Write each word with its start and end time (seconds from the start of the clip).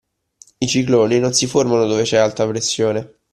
I 0.57 0.65
cicloni 0.67 1.19
non 1.19 1.31
si 1.31 1.45
formano 1.45 1.85
dove 1.85 2.01
c'è 2.01 2.17
alta 2.17 2.47
pressione. 2.47 3.17